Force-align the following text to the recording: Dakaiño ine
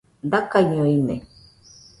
Dakaiño 0.31 0.83
ine 0.95 1.15